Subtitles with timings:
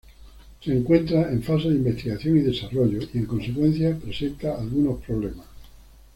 [0.61, 5.45] Se encuentra en fase de investigación y desarrollo y, en consecuencia, presenta algunos problemas.